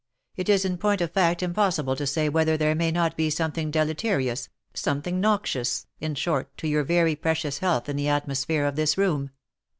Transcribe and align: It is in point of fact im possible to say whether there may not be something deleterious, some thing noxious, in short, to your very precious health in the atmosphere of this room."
It 0.35 0.49
is 0.49 0.65
in 0.65 0.79
point 0.79 0.99
of 1.01 1.11
fact 1.11 1.43
im 1.43 1.53
possible 1.53 1.95
to 1.95 2.07
say 2.07 2.27
whether 2.27 2.57
there 2.57 2.73
may 2.73 2.89
not 2.91 3.15
be 3.15 3.29
something 3.29 3.69
deleterious, 3.69 4.49
some 4.73 5.03
thing 5.03 5.19
noxious, 5.21 5.85
in 5.99 6.15
short, 6.15 6.57
to 6.57 6.67
your 6.67 6.83
very 6.83 7.15
precious 7.15 7.59
health 7.59 7.87
in 7.87 7.97
the 7.97 8.07
atmosphere 8.09 8.65
of 8.65 8.75
this 8.75 8.97
room." 8.97 9.29